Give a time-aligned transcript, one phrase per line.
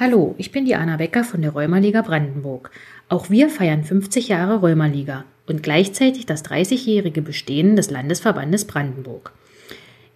[0.00, 2.70] Hallo, ich bin Diana Becker von der Rheumaliga Brandenburg.
[3.08, 9.32] Auch wir feiern 50 Jahre Rheumaliga und gleichzeitig das 30-jährige Bestehen des Landesverbandes Brandenburg.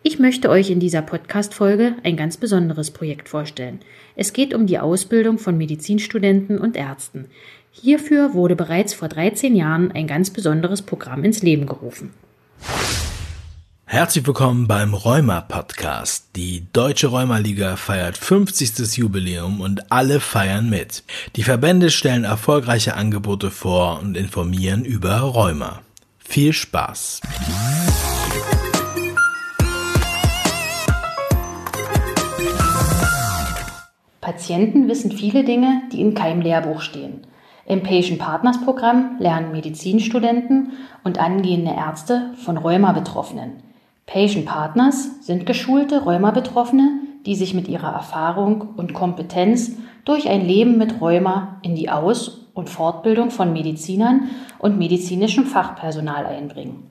[0.04, 3.80] Ich möchte euch in dieser Podcast-Folge ein ganz besonderes Projekt vorstellen.
[4.14, 7.26] Es geht um die Ausbildung von Medizinstudenten und Ärzten.
[7.72, 12.10] Hierfür wurde bereits vor 13 Jahren ein ganz besonderes Programm ins Leben gerufen.
[13.92, 16.30] Herzlich willkommen beim Rheuma Podcast.
[16.34, 18.96] Die Deutsche Rheumaliga feiert 50.
[18.96, 21.04] Jubiläum und alle feiern mit.
[21.36, 25.82] Die Verbände stellen erfolgreiche Angebote vor und informieren über Rheuma.
[26.18, 27.20] Viel Spaß!
[34.22, 37.26] Patienten wissen viele Dinge, die in keinem Lehrbuch stehen.
[37.66, 40.72] Im Patient Partners Programm lernen Medizinstudenten
[41.04, 43.71] und angehende Ärzte von Rheuma-Betroffenen.
[44.06, 49.72] Patient Partners sind geschulte Rheuma-Betroffene, die sich mit ihrer Erfahrung und Kompetenz
[50.04, 56.26] durch ein Leben mit Rheuma in die Aus- und Fortbildung von Medizinern und medizinischem Fachpersonal
[56.26, 56.90] einbringen.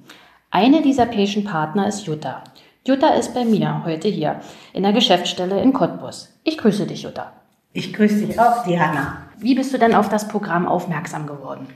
[0.50, 2.44] Eine dieser Patient Partner ist Jutta.
[2.85, 4.39] Jutta ist bei mir heute hier
[4.73, 6.35] in der Geschäftsstelle in Cottbus.
[6.44, 7.31] Ich grüße dich, Jutta.
[7.73, 9.17] Ich grüße dich auch, Diana.
[9.38, 11.67] Wie bist du denn auf das Programm aufmerksam geworden?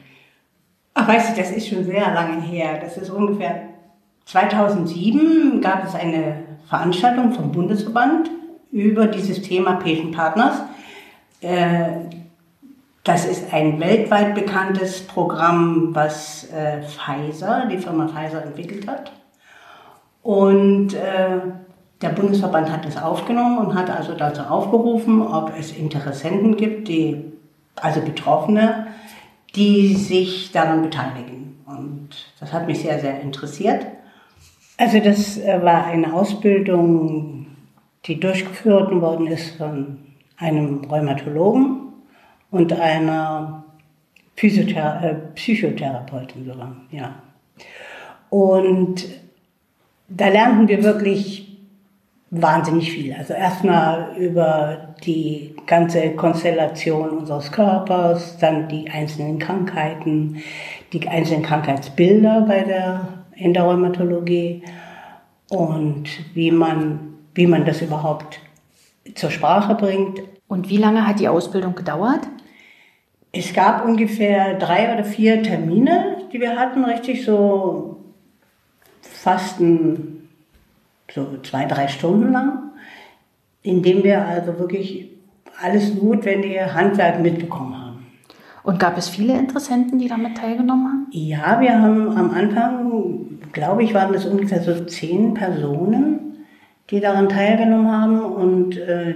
[0.94, 2.80] Ach, weißt du, das ist schon sehr lange her.
[2.82, 3.75] Das ist ungefähr
[4.26, 8.30] 2007 gab es eine Veranstaltung vom Bundesverband
[8.72, 10.56] über dieses Thema Patient Partners.
[11.42, 12.10] Äh,
[13.04, 19.12] das ist ein weltweit bekanntes Programm, was äh, Pfizer, die Firma Pfizer entwickelt hat.
[20.24, 21.40] Und äh,
[22.02, 27.32] der Bundesverband hat es aufgenommen und hat also dazu aufgerufen, ob es Interessenten gibt, die,
[27.76, 28.88] also Betroffene,
[29.56, 31.64] die sich daran beteiligen.
[31.68, 32.10] Und
[32.40, 33.86] das hat mich sehr, sehr interessiert.
[34.78, 37.48] Also das äh, war eine Ausbildung,
[38.06, 39.98] die durchgeführt worden ist von
[40.38, 41.94] einem Rheumatologen
[42.52, 43.64] und einer
[44.36, 47.16] Physiothera äh, Psychotherapeutin sogar, ja.
[48.30, 49.06] Und
[50.10, 51.58] da lernten wir wirklich
[52.32, 53.14] wahnsinnig viel.
[53.14, 60.44] Also erstmal über die ganze Konstellation unseres Körpers, dann die einzelnen Krankheiten,
[60.92, 64.64] die einzelnen Krankheitsbilder bei der in der Rheumatologie
[65.50, 68.40] und wie man, wie man das überhaupt
[69.14, 70.22] zur Sprache bringt.
[70.48, 72.22] Und wie lange hat die Ausbildung gedauert?
[73.32, 77.98] Es gab ungefähr drei oder vier Termine, die wir hatten, richtig so
[79.02, 80.30] fast ein,
[81.12, 82.72] so zwei, drei Stunden lang,
[83.62, 85.10] in dem wir also wirklich
[85.62, 87.85] alles notwendige Handwerk mitbekommen haben.
[88.66, 91.08] Und gab es viele Interessenten, die damit teilgenommen haben?
[91.12, 96.46] Ja, wir haben am Anfang, glaube ich, waren es ungefähr so zehn Personen,
[96.90, 99.16] die daran teilgenommen haben und äh,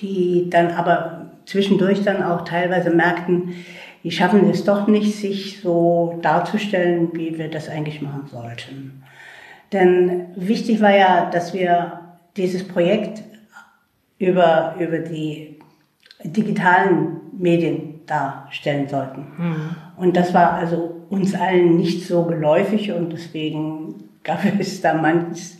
[0.00, 3.54] die dann aber zwischendurch dann auch teilweise merkten,
[4.02, 9.04] die schaffen es doch nicht, sich so darzustellen, wie wir das eigentlich machen sollten.
[9.72, 12.00] Denn wichtig war ja, dass wir
[12.36, 13.22] dieses Projekt
[14.18, 15.58] über, über die
[16.24, 19.26] digitalen Medien darstellen sollten.
[19.38, 19.76] Mhm.
[19.96, 23.94] Und das war also uns allen nicht so geläufig und deswegen
[24.24, 25.58] gab es da manches,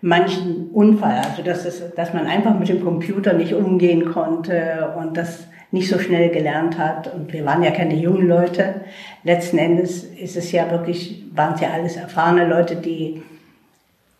[0.00, 1.18] manchen Unfall.
[1.18, 5.88] Also dass, es, dass man einfach mit dem Computer nicht umgehen konnte und das nicht
[5.88, 7.12] so schnell gelernt hat.
[7.12, 8.82] Und wir waren ja keine jungen Leute.
[9.24, 13.22] Letzten Endes ist es ja wirklich, waren es ja alles erfahrene Leute, die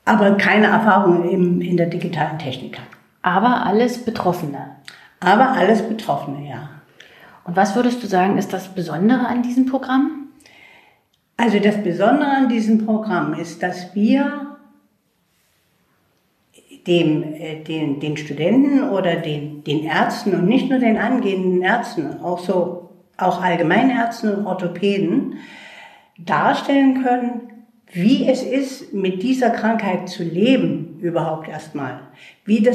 [0.04, 2.96] aber keine Erfahrung im, in der digitalen Technik hatten.
[3.22, 4.76] Aber alles Betroffene.
[5.18, 6.68] Aber alles Betroffene, ja.
[7.46, 10.28] Und was würdest du sagen, ist das Besondere an diesem Programm?
[11.36, 14.56] Also das Besondere an diesem Programm ist, dass wir
[16.86, 22.20] dem, äh, den, den Studenten oder den, den Ärzten und nicht nur den angehenden Ärzten,
[22.20, 25.36] auch so auch Allgemeinärzten und Orthopäden
[26.18, 27.40] darstellen können,
[27.92, 32.00] wie es ist, mit dieser Krankheit zu leben, überhaupt erstmal.
[32.44, 32.68] Wie,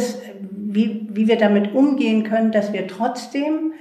[0.52, 3.74] wie, wie wir damit umgehen können, dass wir trotzdem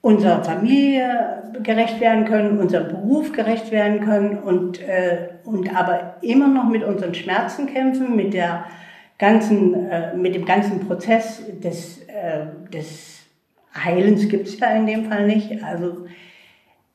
[0.00, 6.48] unserer Familie gerecht werden können, unserem Beruf gerecht werden können und, äh, und aber immer
[6.48, 8.66] noch mit unseren Schmerzen kämpfen, mit der
[9.18, 13.24] ganzen, äh, mit dem ganzen Prozess des, äh, des
[13.74, 15.62] Heilens gibt es ja in dem Fall nicht.
[15.62, 16.06] Also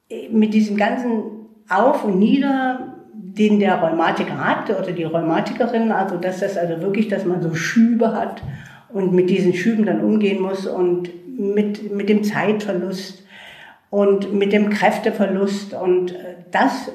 [0.09, 1.23] äh, mit diesem ganzen
[1.69, 7.07] Auf und Nieder, den der Rheumatiker hat oder die Rheumatikerin, also dass das also wirklich,
[7.07, 8.41] dass man so Schübe hat
[8.89, 11.09] und mit diesen Schüben dann umgehen muss und
[11.41, 13.23] mit, mit dem Zeitverlust
[13.89, 15.73] und mit dem Kräfteverlust.
[15.73, 16.91] Und äh, das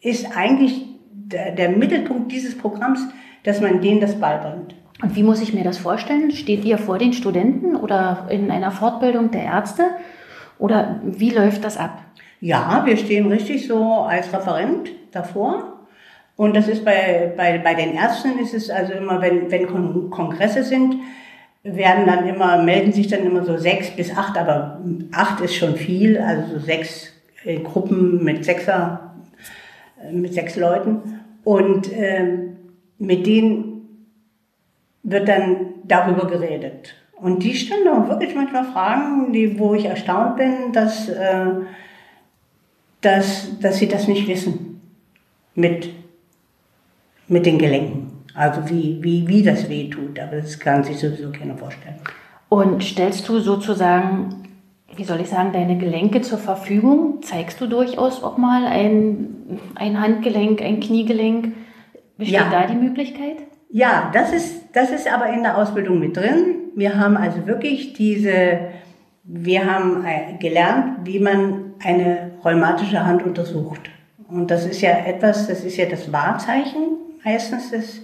[0.00, 3.00] ist eigentlich der, der Mittelpunkt dieses Programms,
[3.44, 4.74] dass man denen das beibringt.
[5.02, 6.30] Und wie muss ich mir das vorstellen?
[6.32, 9.84] Steht ihr vor den Studenten oder in einer Fortbildung der Ärzte?
[10.58, 12.02] Oder wie läuft das ab?
[12.40, 15.86] Ja, wir stehen richtig so als Referent davor.
[16.36, 20.10] Und das ist bei, bei, bei den Ärzten ist es also immer, wenn, wenn Kon
[20.10, 20.96] Kongresse sind,
[21.76, 24.80] werden dann immer, melden sich dann immer so sechs bis acht, aber
[25.12, 27.12] acht ist schon viel, also so sechs
[27.44, 29.14] äh, Gruppen mit sechser,
[30.02, 31.20] äh, mit sechs Leuten.
[31.44, 32.48] Und äh,
[32.98, 33.88] mit denen
[35.02, 36.94] wird dann darüber geredet.
[37.20, 41.46] Und die stellen auch wirklich manchmal Fragen, die, wo ich erstaunt bin, dass, äh,
[43.00, 44.80] dass, dass sie das nicht wissen
[45.54, 45.90] mit,
[47.26, 48.07] mit den Gelenken.
[48.34, 51.96] Also wie, wie, wie das weh tut, aber das kann sich sowieso keiner vorstellen.
[52.48, 54.44] Und stellst du sozusagen,
[54.96, 57.20] wie soll ich sagen, deine Gelenke zur Verfügung?
[57.22, 61.52] Zeigst du durchaus auch mal ein, ein Handgelenk, ein Kniegelenk?
[62.16, 62.50] Besteht ja.
[62.50, 63.36] da die Möglichkeit?
[63.70, 66.56] Ja, das ist, das ist aber in der Ausbildung mit drin.
[66.74, 68.60] Wir haben also wirklich diese,
[69.24, 73.90] wir haben äh, gelernt, wie man eine rheumatische Hand untersucht.
[74.28, 78.02] Und das ist ja etwas, das ist ja das Wahrzeichen meistens des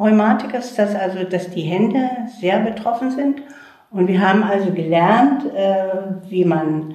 [0.00, 2.08] Rheumatikers, dass also, dass die Hände
[2.40, 3.42] sehr betroffen sind.
[3.90, 6.94] Und wir haben also gelernt, äh, wie man,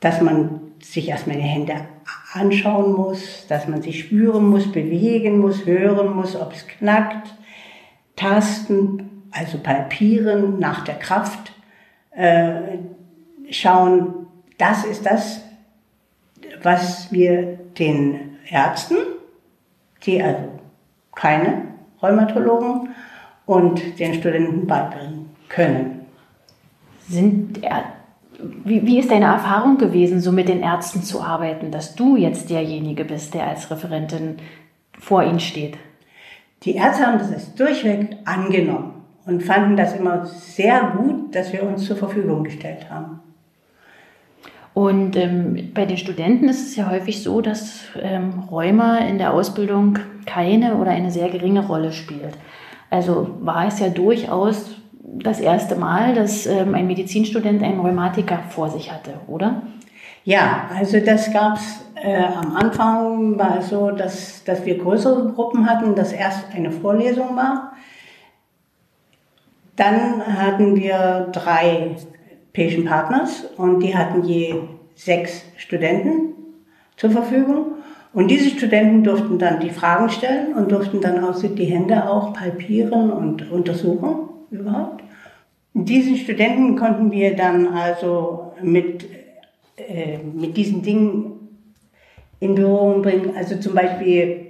[0.00, 1.76] dass man sich erstmal die Hände
[2.34, 7.34] anschauen muss, dass man sie spüren muss, bewegen muss, hören muss, ob es knackt,
[8.16, 11.52] tasten, also palpieren nach der Kraft,
[12.10, 12.78] äh,
[13.50, 14.26] schauen,
[14.58, 15.40] das ist das,
[16.62, 18.96] was wir den Ärzten,
[20.04, 20.50] die also
[21.14, 21.73] keine
[22.04, 22.90] Rheumatologen
[23.46, 26.06] und den Studenten beibringen können.
[27.08, 27.60] Sind,
[28.64, 32.50] wie, wie ist deine Erfahrung gewesen, so mit den Ärzten zu arbeiten, dass du jetzt
[32.50, 34.36] derjenige bist, der als Referentin
[34.98, 35.76] vor ihnen steht?
[36.62, 41.84] Die Ärzte haben das durchweg angenommen und fanden das immer sehr gut, dass wir uns
[41.84, 43.20] zur Verfügung gestellt haben.
[44.72, 49.32] Und ähm, bei den Studenten ist es ja häufig so, dass ähm, Rheuma in der
[49.32, 52.36] Ausbildung keine oder eine sehr geringe Rolle spielt.
[52.90, 58.70] Also war es ja durchaus das erste Mal, dass ähm, ein Medizinstudent einen Rheumatiker vor
[58.70, 59.62] sich hatte, oder?
[60.24, 65.32] Ja, also das gab es äh, am Anfang war es so, dass, dass wir größere
[65.32, 67.72] Gruppen hatten, dass erst eine Vorlesung war.
[69.76, 71.96] Dann hatten wir drei
[72.52, 74.54] Patient Partners und die hatten je
[74.94, 76.34] sechs Studenten
[76.96, 77.73] zur Verfügung.
[78.14, 82.32] Und diese Studenten durften dann die Fragen stellen und durften dann auch die Hände auch
[82.32, 85.02] palpieren und untersuchen überhaupt.
[85.74, 89.04] Diesen Studenten konnten wir dann also mit,
[89.76, 91.34] äh, mit diesen Dingen
[92.38, 93.32] in Berührung bringen.
[93.36, 94.46] Also zum Beispiel,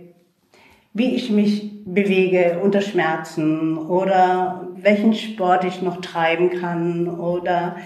[0.92, 7.76] wie ich mich bewege unter Schmerzen oder welchen Sport ich noch treiben kann oder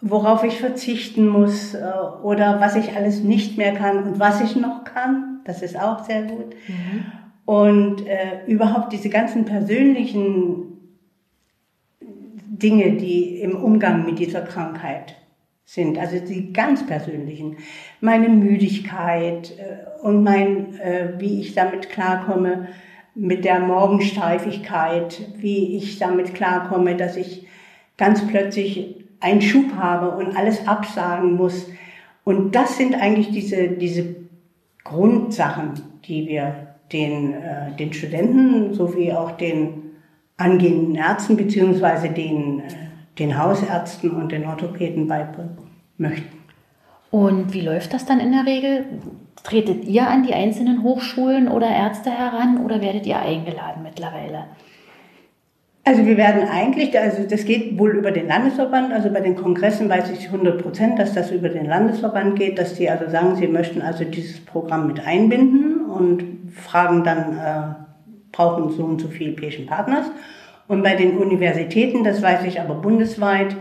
[0.00, 1.82] worauf ich verzichten muss äh,
[2.22, 5.40] oder was ich alles nicht mehr kann und was ich noch kann.
[5.44, 6.54] Das ist auch sehr gut.
[6.68, 7.04] Mhm.
[7.44, 10.70] Und äh, überhaupt diese ganzen persönlichen
[12.00, 15.16] Dinge, die im Umgang mit dieser Krankheit
[15.64, 17.56] sind, also die ganz persönlichen,
[18.00, 22.68] meine Müdigkeit äh, und mein, äh, wie ich damit klarkomme,
[23.14, 27.46] mit der Morgensteifigkeit, wie ich damit klarkomme, dass ich
[27.96, 31.66] ganz plötzlich einen Schub habe und alles absagen muss.
[32.24, 34.16] Und das sind eigentlich diese, diese
[34.84, 35.72] Grundsachen,
[36.04, 39.92] die wir den, äh, den Studenten sowie auch den
[40.36, 42.62] angehenden Ärzten beziehungsweise den, äh,
[43.18, 45.58] den Hausärzten und den Orthopäden beibringen
[45.98, 46.40] möchten.
[47.10, 48.86] Und wie läuft das dann in der Regel?
[49.42, 54.44] Tretet ihr an die einzelnen Hochschulen oder Ärzte heran oder werdet ihr eingeladen mittlerweile?
[55.84, 59.88] Also wir werden eigentlich, also das geht wohl über den Landesverband, also bei den Kongressen
[59.88, 63.48] weiß ich 100 Prozent, dass das über den Landesverband geht, dass die also sagen, sie
[63.48, 67.74] möchten also dieses Programm mit einbinden und fragen dann, äh,
[68.30, 70.06] brauchen so und so viel Patient Partners.
[70.68, 73.56] Und bei den Universitäten, das weiß ich aber bundesweit,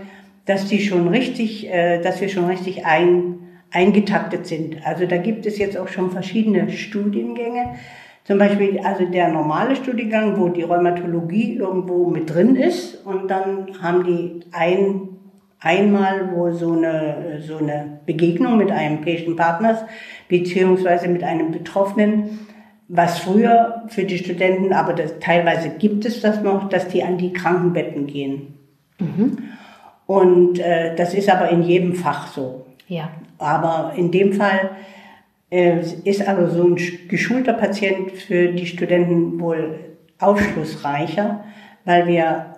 [0.46, 3.36] dass die schon richtig, äh, dass wir schon richtig ein,
[3.72, 4.86] eingetaktet sind.
[4.86, 7.76] Also da gibt es jetzt auch schon verschiedene Studiengänge.
[8.30, 13.82] Zum Beispiel also der normale Studiengang, wo die Rheumatologie irgendwo mit drin ist und dann
[13.82, 15.10] haben die ein,
[15.60, 19.80] einmal wo so eine, so eine Begegnung mit einem Patient Partners
[20.28, 22.42] beziehungsweise mit einem Betroffenen,
[22.88, 27.18] was früher für die Studenten, aber das, teilweise gibt es das noch, dass die an
[27.18, 28.60] die Krankenbetten gehen.
[29.00, 29.40] Mhm.
[30.06, 32.68] Und äh, das ist aber in jedem Fach so.
[32.88, 33.10] Ja.
[33.40, 34.70] Aber in dem Fall
[35.50, 36.78] ist also so ein
[37.08, 39.80] geschulter Patient für die Studenten wohl
[40.20, 41.44] aufschlussreicher,
[41.86, 42.54] weil wir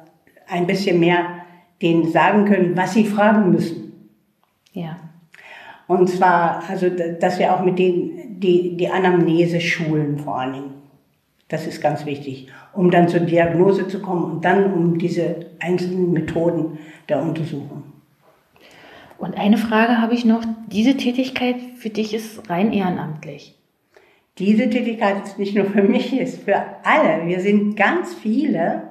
[0.47, 1.41] ein bisschen mehr
[1.81, 3.93] denen sagen können, was sie fragen müssen.
[4.73, 4.97] Ja.
[5.87, 10.73] Und zwar, also, dass wir auch mit denen die, die Anamnese schulen vor allen Dingen.
[11.47, 16.13] Das ist ganz wichtig, um dann zur Diagnose zu kommen und dann um diese einzelnen
[16.13, 16.79] Methoden
[17.09, 17.83] der Untersuchung.
[19.21, 20.43] Und eine Frage habe ich noch.
[20.71, 23.55] Diese Tätigkeit für dich ist rein ehrenamtlich.
[24.39, 27.27] Diese Tätigkeit ist nicht nur für mich, ist für alle.
[27.27, 28.81] Wir sind ganz viele.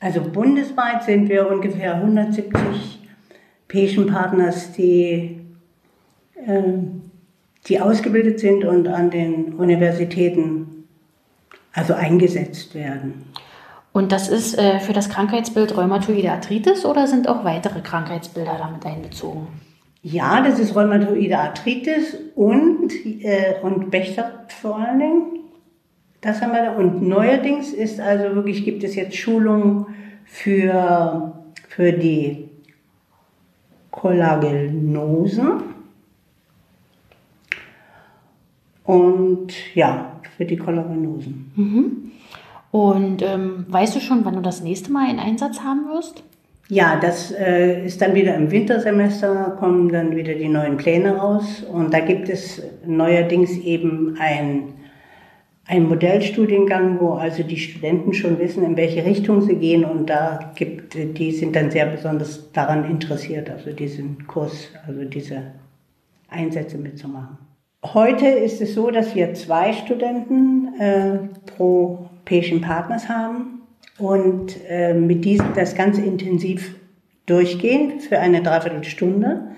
[0.00, 2.98] Also bundesweit sind wir ungefähr 170
[3.68, 5.40] Patient Partners, die,
[6.34, 6.62] äh,
[7.68, 10.88] die ausgebildet sind und an den Universitäten
[11.72, 13.26] also eingesetzt werden.
[13.94, 18.84] Und das ist äh, für das Krankheitsbild Rheumatoide Arthritis oder sind auch weitere Krankheitsbilder damit
[18.84, 19.46] einbezogen?
[20.02, 25.22] Ja, das ist Rheumatoide Arthritis und, äh, und Bechterew vor allen Dingen.
[26.20, 26.76] Das haben wir da.
[26.76, 29.86] Und neuerdings ist also wirklich, gibt es jetzt Schulungen
[30.24, 31.32] für,
[31.68, 32.48] für die
[33.92, 35.62] Kollagenose.
[38.82, 41.52] Und ja, für die Kollagenosen.
[41.54, 42.10] Mhm.
[42.74, 46.24] Und ähm, weißt du schon, wann du das nächste Mal einen Einsatz haben wirst?
[46.68, 51.62] Ja, das äh, ist dann wieder im Wintersemester, kommen dann wieder die neuen Pläne raus.
[51.72, 54.74] Und da gibt es neuerdings eben ein,
[55.66, 59.84] ein Modellstudiengang, wo also die Studenten schon wissen, in welche Richtung sie gehen.
[59.84, 65.42] Und da gibt, die sind dann sehr besonders daran interessiert, also diesen Kurs, also diese
[66.28, 67.38] Einsätze mitzumachen.
[67.84, 71.18] Heute ist es so, dass wir zwei Studenten äh,
[71.54, 73.62] pro Patient Partners haben
[73.98, 76.74] und äh, mit diesem das Ganze intensiv
[77.26, 79.48] durchgehen für eine Dreiviertelstunde.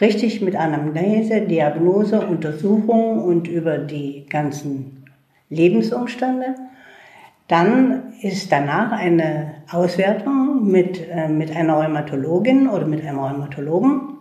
[0.00, 5.04] Richtig mit Anamnese, Diagnose, Untersuchung und über die ganzen
[5.50, 6.54] Lebensumstände.
[7.48, 14.18] Dann ist danach eine Auswertung mit, äh, mit einer Rheumatologin oder mit einem Rheumatologen.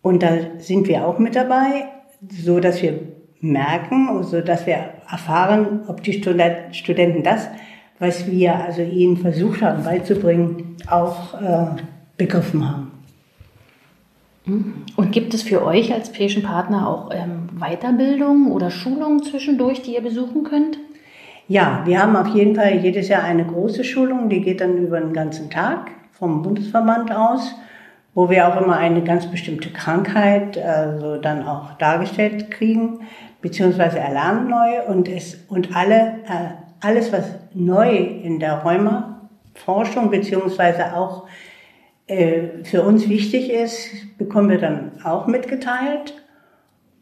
[0.00, 1.88] Und da sind wir auch mit dabei,
[2.30, 3.00] so dass wir
[3.40, 7.48] merken, so dass wir erfahren, ob die Studenten das,
[7.98, 11.82] was wir also ihnen versucht haben beizubringen, auch äh,
[12.16, 12.90] begriffen haben.
[14.44, 14.74] Mhm.
[14.96, 19.94] Und gibt es für euch als Patient Partner auch ähm, Weiterbildung oder Schulungen zwischendurch, die
[19.94, 20.78] ihr besuchen könnt?
[21.48, 25.00] Ja, wir haben auf jeden Fall jedes Jahr eine große Schulung, die geht dann über
[25.00, 27.54] den ganzen Tag vom Bundesverband aus,
[28.14, 33.00] wo wir auch immer eine ganz bestimmte Krankheit also dann auch dargestellt kriegen
[33.46, 40.96] beziehungsweise erlernen neu und, es, und alle, äh, alles, was neu in der Rheuma-Forschung beziehungsweise
[40.96, 41.28] auch
[42.08, 46.20] äh, für uns wichtig ist, bekommen wir dann auch mitgeteilt.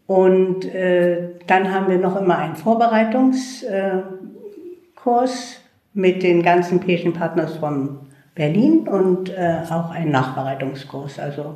[0.06, 5.58] Und äh, dann haben wir noch immer einen Vorbereitungskurs äh,
[5.94, 8.00] mit den ganzen Patient Partners von
[8.34, 11.54] Berlin und äh, auch einen Nachbereitungskurs, also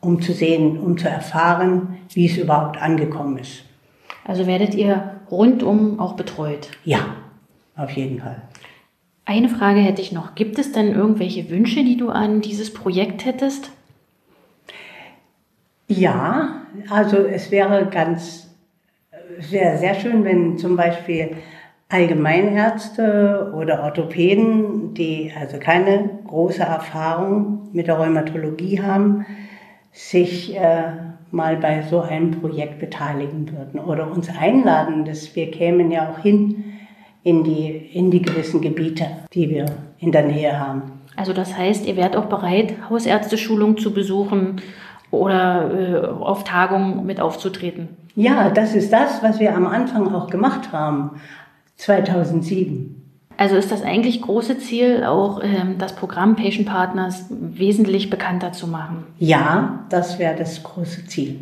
[0.00, 3.64] um zu sehen, um zu erfahren, wie es überhaupt angekommen ist.
[4.24, 6.70] Also werdet ihr rundum auch betreut?
[6.84, 7.16] Ja,
[7.76, 8.42] auf jeden Fall.
[9.24, 10.34] Eine Frage hätte ich noch.
[10.34, 13.70] Gibt es denn irgendwelche Wünsche, die du an dieses Projekt hättest?
[15.86, 18.48] Ja, also es wäre ganz
[19.38, 21.36] sehr, sehr schön, wenn zum Beispiel
[21.88, 29.26] Allgemeinärzte oder Orthopäden, die also keine große Erfahrung mit der Rheumatologie haben,
[29.92, 30.92] sich äh,
[31.30, 36.18] mal bei so einem Projekt beteiligen würden oder uns einladen, dass wir kämen ja auch
[36.18, 36.64] hin
[37.22, 39.66] in die, in die gewissen Gebiete, die wir
[39.98, 41.00] in der Nähe haben.
[41.16, 44.62] Also das heißt, ihr wärt auch bereit, Hausärzteschulung zu besuchen
[45.10, 47.88] oder äh, auf Tagungen mit aufzutreten?
[48.14, 51.20] Ja, das ist das, was wir am Anfang auch gemacht haben,
[51.76, 52.99] 2007.
[53.40, 58.66] Also ist das eigentlich große Ziel, auch ähm, das Programm Patient Partners wesentlich bekannter zu
[58.66, 59.06] machen?
[59.18, 61.40] Ja, das wäre das große Ziel.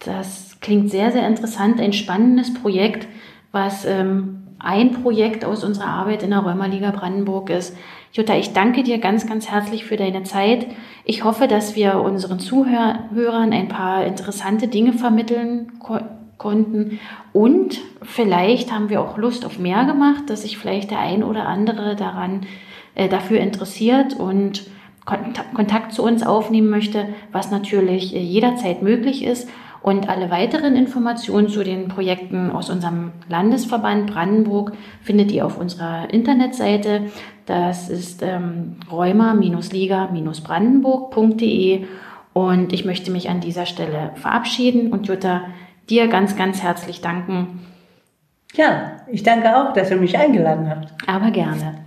[0.00, 3.06] Das klingt sehr, sehr interessant, ein spannendes Projekt,
[3.52, 7.76] was ähm, ein Projekt aus unserer Arbeit in der Römerliga Brandenburg ist.
[8.12, 10.66] Jutta, ich danke dir ganz, ganz herzlich für deine Zeit.
[11.04, 16.98] Ich hoffe, dass wir unseren Zuhörern ein paar interessante Dinge vermitteln konnten konnten.
[17.32, 21.46] Und vielleicht haben wir auch Lust auf mehr gemacht, dass sich vielleicht der ein oder
[21.46, 22.40] andere daran
[22.94, 24.66] äh, dafür interessiert und
[25.54, 29.48] Kontakt zu uns aufnehmen möchte, was natürlich äh, jederzeit möglich ist.
[29.82, 36.14] Und alle weiteren Informationen zu den Projekten aus unserem Landesverband Brandenburg findet ihr auf unserer
[36.14, 37.06] Internetseite.
[37.46, 41.84] Das ist ähm, rheuma-liga-brandenburg.de.
[42.32, 45.42] Und ich möchte mich an dieser Stelle verabschieden und Jutta
[45.88, 47.66] dir ganz, ganz herzlich danken.
[48.54, 50.92] Ja, ich danke auch, dass ihr mich eingeladen habt.
[51.06, 51.78] Aber gerne.